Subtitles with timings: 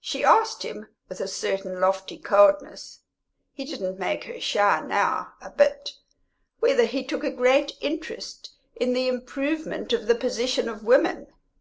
[0.00, 3.00] She asked him, with a certain lofty coldness
[3.52, 5.94] he didn't make her shy, now, a bit
[6.60, 11.26] whether he took a great interest in the improvement of the position of women.